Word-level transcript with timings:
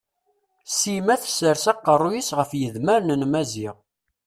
Sima 0.77 1.15
tessers 1.21 1.65
aqerruy-is 1.71 2.29
ɣef 2.37 2.51
yidmaren 2.59 3.11
n 3.21 3.23
Maziɣ. 3.31 3.75